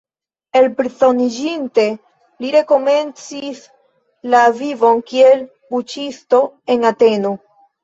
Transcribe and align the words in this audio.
Elprizoniĝinte, 0.59 1.85
li 2.45 2.49
rekomencis 2.55 3.61
la 4.35 4.41
vivon 4.63 5.05
kiel 5.13 5.47
buĉisto 5.77 6.43
en 6.79 6.91
Ateno. 6.95 7.37